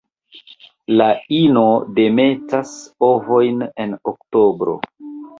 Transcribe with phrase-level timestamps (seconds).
[0.99, 1.07] La
[1.39, 1.65] ino
[1.99, 2.71] demetas
[3.09, 4.75] ovojn en oktobro.